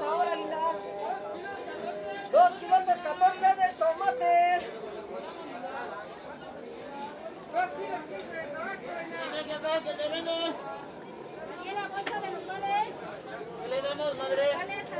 [0.00, 0.56] ahora, Lina.
[2.30, 4.64] Dos kilotes 14 de tomates.
[11.60, 12.88] ¿Adiela bolsa de nopales?
[13.62, 14.91] ¿Qué le damos, madre?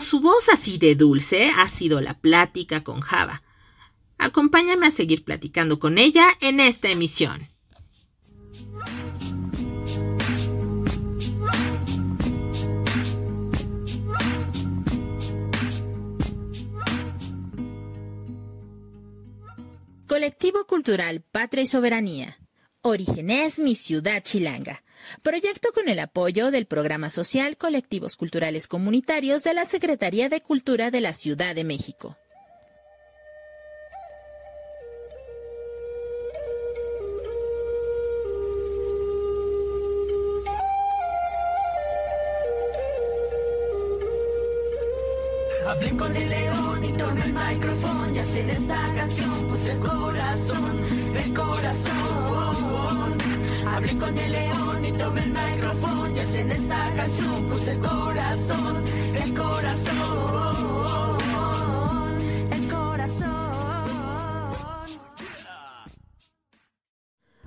[0.00, 3.42] Su voz así de dulce ha sido la plática con Java.
[4.18, 7.48] Acompáñame a seguir platicando con ella en esta emisión.
[20.06, 22.38] Colectivo Cultural Patria y Soberanía.
[22.82, 24.84] Origen es mi ciudad chilanga.
[25.22, 30.90] Proyecto con el apoyo del Programa Social Colectivos Culturales Comunitarios de la Secretaría de Cultura
[30.90, 32.16] de la Ciudad de México.
[45.66, 48.86] Hablé con el león y tomé el micrófono y así esta
[49.68, 50.80] el corazón,
[51.16, 53.35] el corazón.
[53.66, 57.78] Hablé con el león y tomé el micrófono y así en esta canción puse el
[57.78, 59.96] corazón, el corazón,
[62.52, 63.36] el corazón.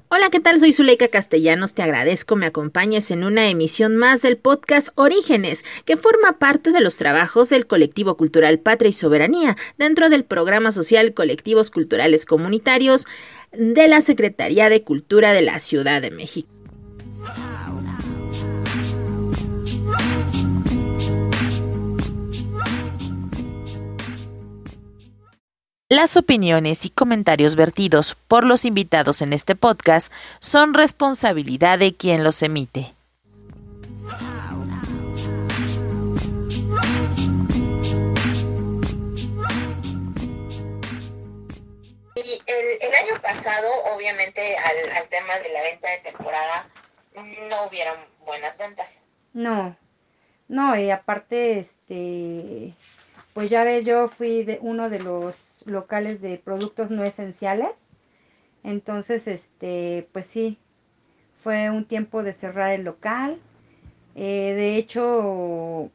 [0.10, 0.60] Hola, ¿qué tal?
[0.60, 1.74] Soy Zuleika Castellanos.
[1.74, 6.82] Te agradezco me acompañes en una emisión más del podcast Orígenes, que forma parte de
[6.82, 13.06] los trabajos del colectivo cultural Patria y Soberanía dentro del programa social Colectivos Culturales Comunitarios
[13.52, 16.50] de la Secretaría de Cultura de la Ciudad de México.
[25.92, 32.24] Las opiniones y comentarios vertidos por los invitados en este podcast son responsabilidad de quien
[32.24, 32.94] los emite.
[42.50, 46.68] El, el año pasado, obviamente, al, al tema de la venta de temporada,
[47.48, 48.90] no hubieron buenas ventas.
[49.34, 49.76] No,
[50.48, 52.74] no, y aparte, este,
[53.34, 57.72] pues ya ves, yo fui de uno de los locales de productos no esenciales.
[58.64, 60.58] Entonces, este, pues sí,
[61.44, 63.40] fue un tiempo de cerrar el local.
[64.16, 65.90] Eh, de hecho,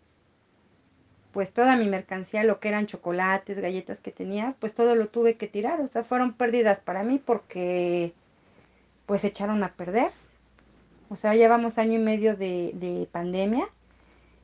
[1.35, 5.35] pues toda mi mercancía, lo que eran chocolates, galletas que tenía, pues todo lo tuve
[5.37, 5.81] que tirar.
[5.81, 8.15] O sea, fueron pérdidas para mí porque
[9.05, 10.13] pues se echaron a perder.
[11.09, 13.69] O sea, llevamos año y medio de, de pandemia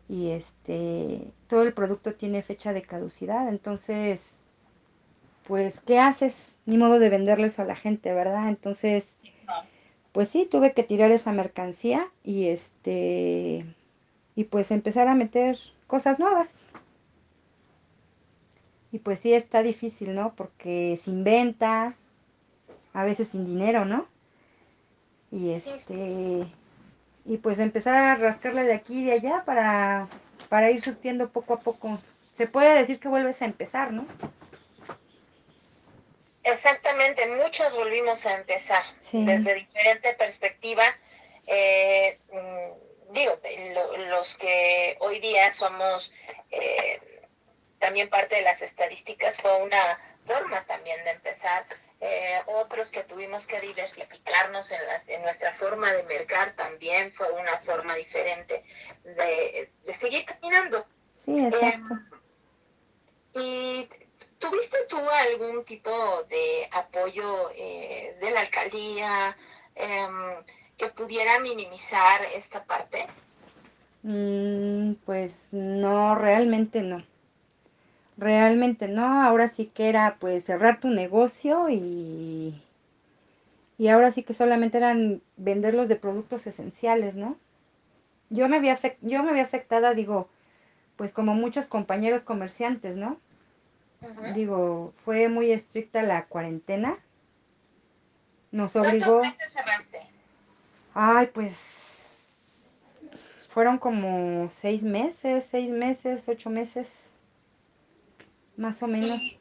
[0.09, 3.49] y este todo el producto tiene fecha de caducidad.
[3.49, 4.21] Entonces,
[5.47, 6.57] pues, ¿qué haces?
[6.67, 8.49] Ni modo de venderle eso a la gente, ¿verdad?
[8.49, 9.07] Entonces,
[10.11, 13.65] pues sí, tuve que tirar esa mercancía y este
[14.35, 16.67] y pues empezar a meter cosas nuevas.
[18.93, 20.35] Y pues sí está difícil, ¿no?
[20.35, 21.95] Porque sin ventas,
[22.93, 24.07] a veces sin dinero, ¿no?
[25.31, 26.47] Y este
[27.25, 30.09] y pues empezar a rascarle de aquí y de allá para
[30.49, 31.99] para ir surtiendo poco a poco.
[32.37, 34.07] Se puede decir que vuelves a empezar, ¿no?
[36.43, 39.25] Exactamente, muchos volvimos a empezar Sí.
[39.25, 40.83] desde diferente perspectiva.
[41.47, 43.39] Eh, mm, digo,
[43.75, 46.13] lo- los que hoy día somos
[46.51, 46.99] eh,
[47.81, 51.65] también parte de las estadísticas fue una forma también de empezar.
[52.03, 57.31] Eh, otros que tuvimos que diversificarnos en, las- en nuestra forma de mercar también fue
[57.33, 58.65] una forma diferente
[59.05, 60.87] de, de seguir caminando.
[61.15, 61.99] Sí, exacto.
[63.35, 63.89] ¿Y
[64.39, 69.37] tuviste tú algún tipo de apoyo eh, de la alcaldía
[69.75, 70.43] em,
[70.79, 73.07] que pudiera minimizar esta parte?
[74.03, 77.05] Mm, pues no, realmente no.
[78.21, 79.23] Realmente no.
[79.23, 82.55] Ahora sí que era pues cerrar tu negocio y,
[83.79, 87.37] y ahora sí que solamente eran venderlos de productos esenciales, ¿no?
[88.29, 90.29] Yo me había, yo me había afectada, digo,
[90.97, 93.17] pues como muchos compañeros comerciantes, ¿no?
[94.35, 96.99] Digo, fue muy estricta la cuarentena.
[98.53, 99.21] Nos obligó.
[99.21, 100.01] ¿Cuántos meses cerraste?
[100.93, 101.59] Ay, pues
[103.49, 106.87] fueron como seis meses, seis meses, ocho meses,
[108.61, 109.39] más o menos.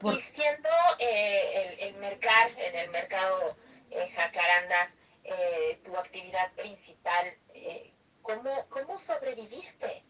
[0.00, 3.56] Por- Y siendo eh, el, el mercar, en el mercado
[3.90, 4.88] eh, Jacarandas,
[5.24, 7.90] eh, tu actividad principal, eh,
[8.22, 10.02] ¿cómo, ¿cómo sobreviviste?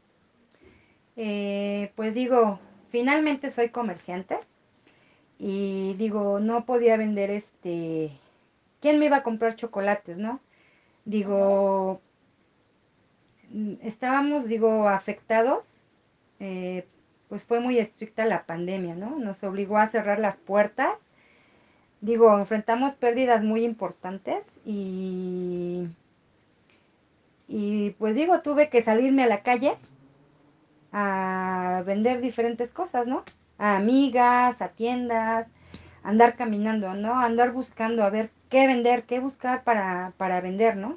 [1.97, 2.61] Pues digo,
[2.91, 4.39] finalmente soy comerciante
[5.39, 8.11] y digo, no podía vender este,
[8.81, 10.41] ¿quién me iba a comprar chocolates, no?
[11.07, 12.01] Digo,
[13.51, 15.93] mm, estábamos, digo, afectados,
[16.41, 16.87] eh,
[17.29, 19.19] pues fue muy estricta la pandemia, ¿no?
[19.19, 20.97] Nos obligó a cerrar las puertas.
[22.01, 25.89] Digo, enfrentamos pérdidas muy importantes y,
[27.49, 29.77] y pues digo, tuve que salirme a la calle
[30.93, 33.25] a vender diferentes cosas, ¿no?
[33.59, 35.49] A amigas, a tiendas,
[36.03, 37.19] andar caminando, ¿no?
[37.19, 40.97] Andar buscando a ver qué vender, qué buscar para, para vender, ¿no?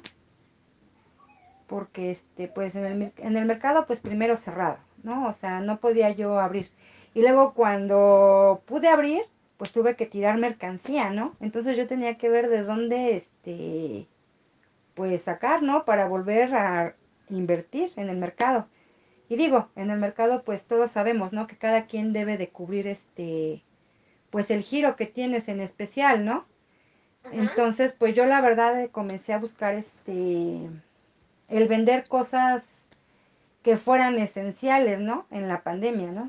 [1.66, 5.28] Porque, este, pues en el, en el mercado, pues primero cerrado, ¿no?
[5.28, 6.70] O sea, no podía yo abrir.
[7.14, 9.22] Y luego cuando pude abrir,
[9.56, 11.34] pues tuve que tirar mercancía, ¿no?
[11.40, 14.06] Entonces yo tenía que ver de dónde, este,
[14.94, 15.84] pues sacar, ¿no?
[15.84, 16.94] Para volver a
[17.28, 18.66] invertir en el mercado.
[19.28, 21.46] Y digo, en el mercado pues todos sabemos, ¿no?
[21.46, 23.62] Que cada quien debe de cubrir este,
[24.30, 26.46] pues el giro que tienes en especial, ¿no?
[27.32, 30.68] Entonces, pues yo la verdad eh, comencé a buscar este,
[31.48, 32.64] el vender cosas
[33.62, 35.26] que fueran esenciales, ¿no?
[35.30, 36.26] En la pandemia, ¿no?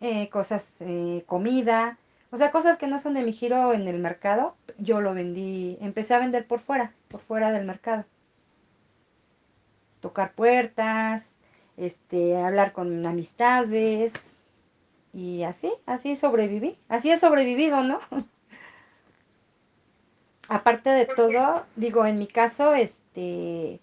[0.00, 1.98] Eh, cosas, eh, comida,
[2.32, 5.76] o sea, cosas que no son de mi giro en el mercado, yo lo vendí,
[5.80, 8.04] empecé a vender por fuera, por fuera del mercado.
[10.00, 11.34] Tocar puertas,
[11.76, 14.12] este, hablar con amistades
[15.12, 18.00] y así, así sobreviví, así he sobrevivido, ¿no?
[20.48, 23.80] Aparte de todo, digo, en mi caso, este,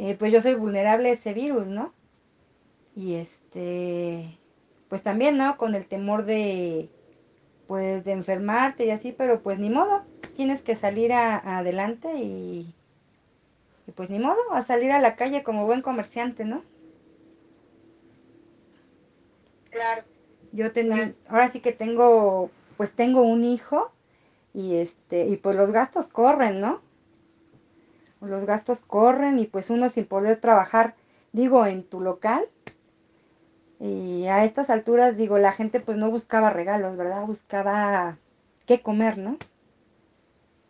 [0.00, 1.92] eh, pues yo soy vulnerable a ese virus, ¿no?
[2.96, 4.38] Y este,
[4.88, 5.58] pues también, ¿no?
[5.58, 6.88] Con el temor de,
[7.66, 10.02] pues, de enfermarte y así, pero pues ni modo,
[10.36, 12.74] tienes que salir a, adelante y,
[13.86, 16.64] y pues ni modo, a salir a la calle como buen comerciante, ¿no?
[19.70, 20.04] Claro.
[20.52, 20.94] Yo tengo,
[21.28, 23.92] ahora sí que tengo, pues tengo un hijo
[24.54, 26.80] y este, y pues los gastos corren, ¿no?
[28.20, 30.94] Los gastos corren y pues uno sin poder trabajar,
[31.32, 32.46] digo, en tu local.
[33.78, 37.24] Y a estas alturas, digo, la gente pues no buscaba regalos, ¿verdad?
[37.24, 38.18] Buscaba
[38.66, 39.38] qué comer, ¿no?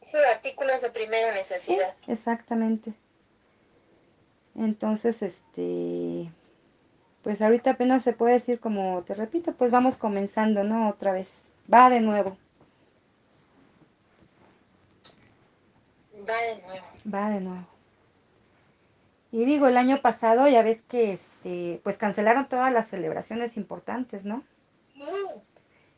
[0.03, 1.95] Sí, artículos de primera necesidad.
[2.05, 2.93] Sí, exactamente.
[4.55, 6.31] Entonces, este,
[7.23, 10.89] pues ahorita apenas se puede decir como te repito, pues vamos comenzando, ¿no?
[10.89, 11.31] Otra vez.
[11.73, 12.37] Va de nuevo.
[16.31, 16.87] Va de nuevo.
[17.13, 17.67] Va de nuevo.
[19.33, 24.25] Y digo, el año pasado ya ves que este, pues cancelaron todas las celebraciones importantes,
[24.25, 24.43] ¿no?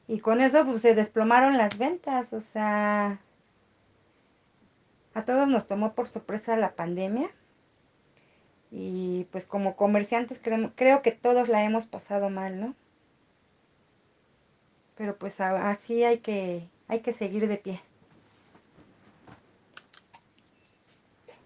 [0.07, 3.19] Y con eso pues se desplomaron las ventas, o sea,
[5.15, 7.31] a todos nos tomó por sorpresa la pandemia.
[8.71, 12.75] Y pues como comerciantes creo, creo que todos la hemos pasado mal, ¿no?
[14.97, 17.81] Pero pues así hay que, hay que seguir de pie.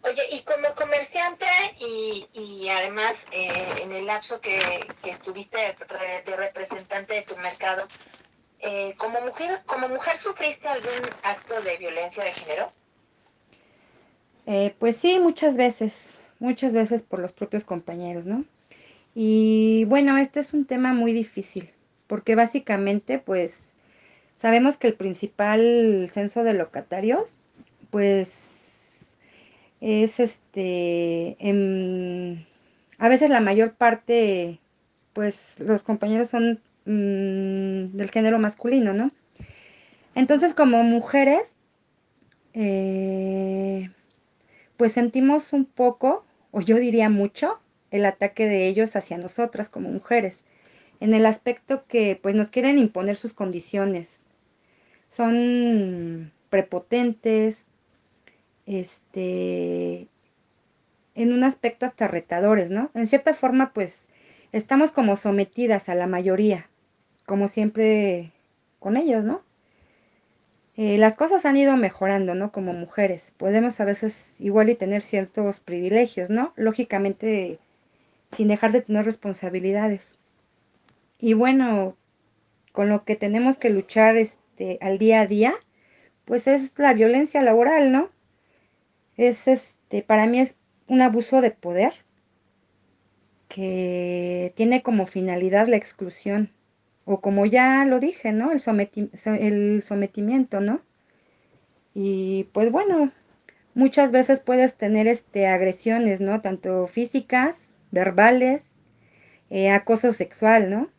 [0.02, 0.42] Oye, y
[1.78, 4.58] y, además eh, en el lapso que,
[5.04, 5.74] estuviste de,
[6.24, 7.86] de, representante de tu mercado,
[8.60, 12.72] eh, como mujer, como mujer sufriste algún acto de violencia de género?
[14.46, 18.44] Eh, pues sí, muchas veces muchas veces por los propios compañeros, ¿no?
[19.14, 21.70] Y bueno, este es un tema muy difícil,
[22.06, 23.72] porque básicamente, pues,
[24.36, 27.38] sabemos que el principal censo de locatarios,
[27.90, 28.45] pues,
[29.80, 32.46] es este, en,
[32.98, 34.60] a veces la mayor parte,
[35.12, 39.10] pues, los compañeros son mmm, del género masculino, ¿no?
[40.14, 41.56] Entonces, como mujeres,
[42.54, 43.90] eh,
[44.76, 49.90] pues sentimos un poco, o yo diría mucho, el ataque de ellos hacia nosotras como
[49.90, 50.44] mujeres,
[51.00, 54.22] en el aspecto que pues nos quieren imponer sus condiciones.
[55.08, 57.66] Son prepotentes,
[58.66, 60.08] este,
[61.14, 62.90] en un aspecto hasta retadores, ¿no?
[62.94, 64.08] En cierta forma, pues,
[64.52, 66.68] estamos como sometidas a la mayoría,
[67.26, 68.32] como siempre
[68.78, 69.42] con ellos, ¿no?
[70.76, 72.52] eh, las cosas han ido mejorando, ¿no?
[72.52, 73.32] Como mujeres.
[73.38, 76.52] Podemos a veces igual y tener ciertos privilegios, ¿no?
[76.56, 77.58] Lógicamente,
[78.32, 80.18] sin dejar de tener responsabilidades.
[81.18, 81.96] Y bueno,
[82.72, 85.54] con lo que tenemos que luchar este, al día a día,
[86.26, 88.10] pues es la violencia laboral, ¿no?
[89.16, 90.56] Es este, para mí es
[90.88, 91.92] un abuso de poder
[93.48, 96.50] que tiene como finalidad la exclusión
[97.04, 98.50] o como ya lo dije, ¿no?
[98.52, 98.60] El,
[99.40, 100.80] el sometimiento, ¿no?
[101.94, 103.12] Y pues bueno,
[103.74, 106.40] muchas veces puedes tener este, agresiones, ¿no?
[106.42, 108.66] Tanto físicas, verbales,
[109.50, 110.90] eh, acoso sexual, ¿no?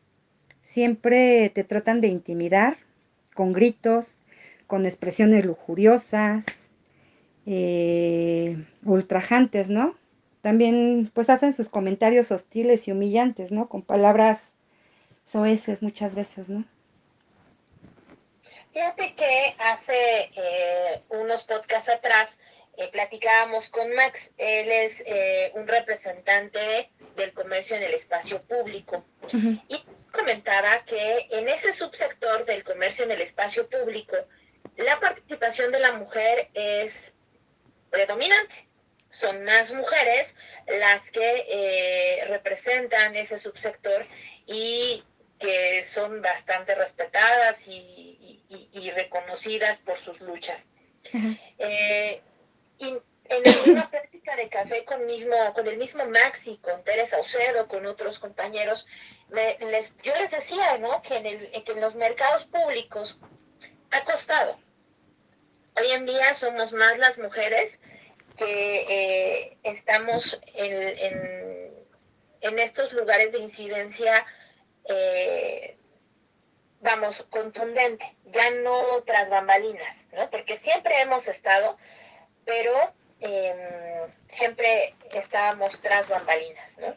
[0.68, 2.78] siempre te tratan de intimidar
[3.34, 4.20] con gritos,
[4.68, 6.67] con expresiones lujuriosas,
[7.48, 9.96] eh, ultrajantes, ¿no?
[10.42, 13.68] También pues hacen sus comentarios hostiles y humillantes, ¿no?
[13.70, 14.54] Con palabras
[15.24, 16.66] soeces muchas veces, ¿no?
[18.74, 22.38] Fíjate que hace eh, unos podcasts atrás
[22.78, 24.32] eh, platicábamos con Max.
[24.38, 29.04] Él es eh, un representante del comercio en el espacio público.
[29.68, 34.16] Y comentaba que en ese subsector del comercio en el espacio público,
[34.76, 37.14] la participación de la mujer es
[37.98, 38.68] predominante.
[39.10, 40.36] Son más mujeres
[40.68, 44.06] las que eh, representan ese subsector
[44.46, 45.04] y
[45.40, 48.44] que son bastante respetadas y,
[48.96, 50.70] reconocidas por sus luchas.
[51.58, 52.22] Eh,
[52.80, 57.68] y en una práctica de café con, mismo, con el mismo Maxi, con Teresa Saucedo,
[57.68, 58.86] con otros compañeros,
[59.32, 61.02] les, yo les decía ¿no?
[61.02, 63.20] que, en el, que en los mercados públicos
[63.92, 64.58] ha costado.
[65.80, 67.80] Hoy en día somos más las mujeres
[68.36, 71.72] que eh, estamos en,
[72.42, 74.26] en, estos lugares de incidencia,
[74.90, 75.78] eh,
[76.82, 80.30] vamos, contundente, ya no tras bambalinas, ¿no?
[80.32, 81.78] Porque siempre hemos estado,
[82.46, 82.74] pero
[83.20, 86.96] em, siempre estábamos tras bambalinas, ¿no?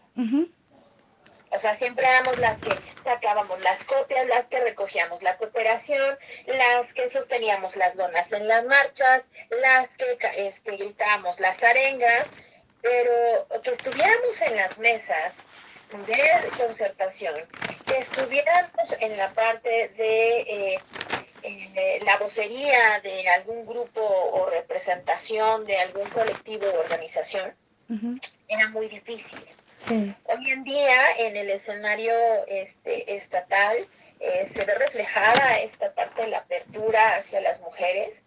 [1.52, 2.70] O sea, siempre éramos las que
[3.02, 6.16] sacábamos las copias, las que recogíamos la cooperación,
[6.46, 9.28] las que sosteníamos las donas en las marchas,
[9.60, 12.28] las que este, gritábamos las arengas,
[12.82, 15.34] pero que estuviéramos en las mesas
[16.06, 17.34] de concertación,
[17.86, 20.78] que estuviéramos en la parte de eh,
[21.42, 27.52] eh, la vocería de algún grupo o representación de algún colectivo o organización,
[28.46, 29.44] era muy difícil.
[29.88, 32.12] Hoy en día en el escenario
[32.46, 33.88] este, estatal
[34.20, 38.22] eh, se ve reflejada esta parte de la apertura hacia las mujeres.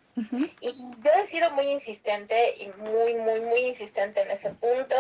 [0.62, 0.72] Y
[1.04, 4.96] yo he sido muy insistente y muy, muy, muy insistente en ese punto,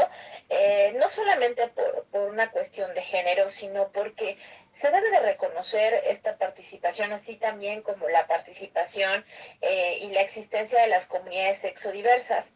[0.49, 4.37] eh, no solamente por, por, una cuestión de género, sino porque
[4.71, 9.23] se debe de reconocer esta participación, así también como la participación
[9.61, 12.51] eh, y la existencia de las comunidades sexodiversas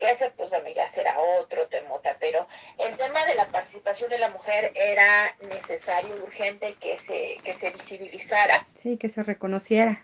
[0.00, 2.46] ese pues bueno ya será otro temota, pero
[2.78, 7.70] el tema de la participación de la mujer era necesario, urgente que se, que se
[7.70, 8.66] visibilizara.
[8.74, 10.02] Sí, que se reconociera.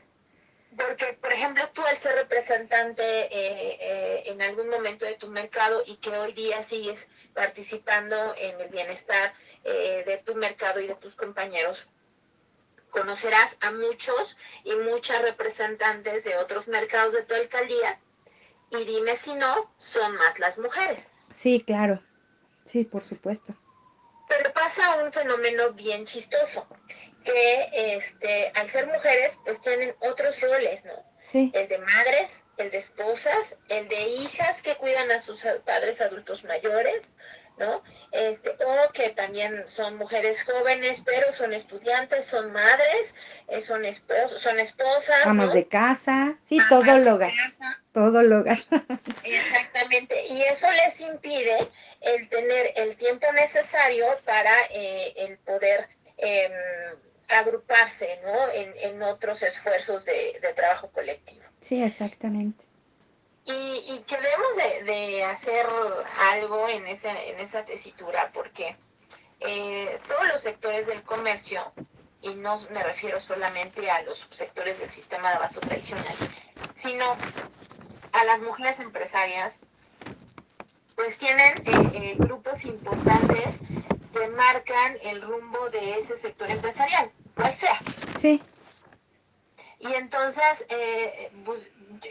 [0.76, 5.82] Porque, por ejemplo, tú al ser representante eh, eh, en algún momento de tu mercado
[5.86, 9.32] y que hoy día sigues participando en el bienestar
[9.64, 11.88] eh, de tu mercado y de tus compañeros,
[12.90, 17.98] conocerás a muchos y muchas representantes de otros mercados de tu alcaldía
[18.70, 21.06] y dime si no, son más las mujeres.
[21.32, 22.00] Sí, claro.
[22.64, 23.54] Sí, por supuesto.
[24.28, 26.66] Pero pasa un fenómeno bien chistoso,
[27.24, 30.92] que este, al ser mujeres, pues tienen otros roles, ¿no?
[31.22, 31.50] Sí.
[31.54, 36.44] El de madres, el de esposas, el de hijas que cuidan a sus padres adultos
[36.44, 37.12] mayores,
[37.58, 37.82] ¿no?
[38.12, 43.14] Este, o que también son mujeres jóvenes, pero son estudiantes, son madres,
[43.48, 45.24] eh, son, esposos, son esposas.
[45.24, 47.34] Amas de casa, sí, todo logas.
[47.96, 48.44] Todo.
[49.24, 51.56] Exactamente, y eso les impide
[52.02, 55.88] el tener el tiempo necesario para eh, el poder
[56.18, 56.52] em,
[57.28, 58.52] agruparse, ¿no?
[58.52, 61.42] En, en otros esfuerzos de, de trabajo colectivo.
[61.60, 62.66] Sí, exactamente
[63.46, 65.66] y, y que debemos de, hacer
[66.18, 68.76] algo en esa, en esa tesitura porque
[69.40, 71.72] eh, todos los sectores del comercio,
[72.22, 76.14] y no me refiero solamente a los sectores del sistema de abasto tradicional,
[76.76, 77.16] sino
[78.16, 79.58] a las mujeres empresarias,
[80.94, 83.54] pues tienen eh, eh, grupos importantes
[84.12, 87.78] que marcan el rumbo de ese sector empresarial, cual sea.
[88.18, 88.42] Sí.
[89.78, 91.30] Y entonces, eh,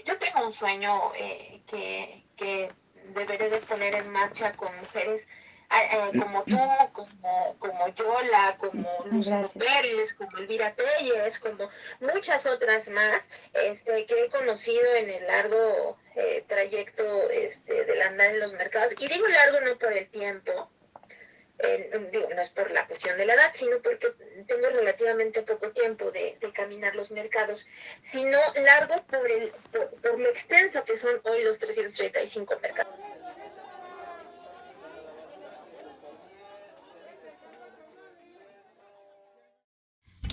[0.05, 2.71] yo tengo un sueño eh, que, que
[3.15, 5.27] deberé de poner en marcha con mujeres
[5.71, 6.57] eh, como tú,
[6.93, 11.69] como, como Yola, como Luz Pérez, como Elvira Pérez, como
[11.99, 18.27] muchas otras más este, que he conocido en el largo eh, trayecto este, del andar
[18.27, 18.93] en los mercados.
[18.99, 20.69] Y digo largo no por el tiempo,
[22.11, 24.13] digo, no es por la cuestión de la edad, sino porque
[24.47, 27.65] tengo relativamente poco tiempo de, caminar los mercados,
[28.01, 29.51] sino largo por, el,
[30.01, 32.93] por, lo extenso que son hoy los 335 mercados.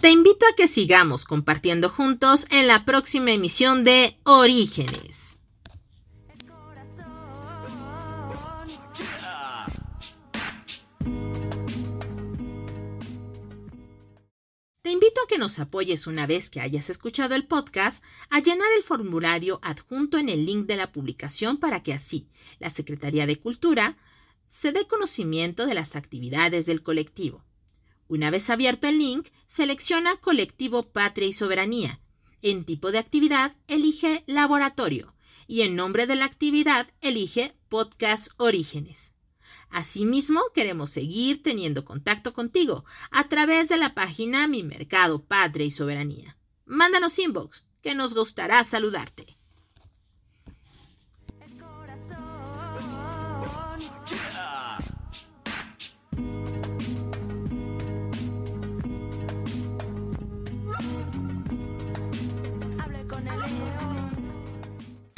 [0.02, 5.38] Te invito a que sigamos compartiendo juntos en la próxima emisión de Orígenes.
[14.92, 18.82] invito a que nos apoyes una vez que hayas escuchado el podcast a llenar el
[18.82, 22.28] formulario adjunto en el link de la publicación para que así
[22.59, 23.97] la Secretaría de Cultura
[24.47, 27.44] se dé conocimiento de las actividades del colectivo.
[28.12, 31.99] Una vez abierto el link, selecciona Colectivo Patria y Soberanía.
[32.42, 35.14] En tipo de actividad, elige Laboratorio
[35.47, 39.14] y en nombre de la actividad, elige Podcast Orígenes.
[39.71, 45.71] Asimismo, queremos seguir teniendo contacto contigo a través de la página Mi Mercado Patria y
[45.71, 46.37] Soberanía.
[46.66, 49.38] Mándanos inbox, que nos gustará saludarte.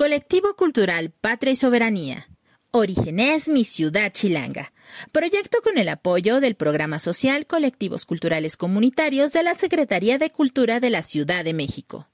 [0.05, 2.29] Colectivo Cultural Patria y Soberanía.
[2.73, 4.75] Orígenes Mi Ciudad Chilanga.
[5.13, 10.79] Proyecto con el apoyo del Programa Social Colectivos Culturales Comunitarios de la Secretaría de Cultura
[10.79, 12.07] de la Ciudad de México.